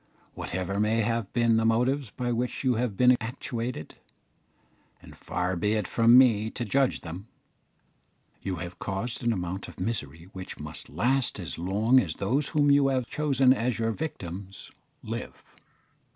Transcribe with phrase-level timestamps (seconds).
[0.33, 3.97] Whatever may have been the motives by which you have been actuated
[4.99, 7.27] and far be it from me to judge them
[8.41, 12.71] you have caused an amount of misery which must last as long as those whom
[12.71, 14.71] you have chosen as your victims
[15.03, 15.55] live."